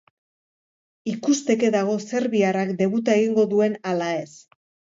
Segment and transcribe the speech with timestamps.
[1.11, 4.29] Ikusteke dago serbiarrak debuta egingo duen ala ez.